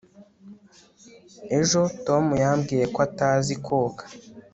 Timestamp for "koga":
3.65-4.03